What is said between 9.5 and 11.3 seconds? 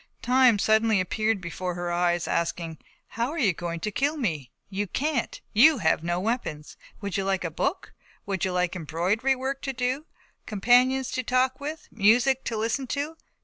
to do, companions to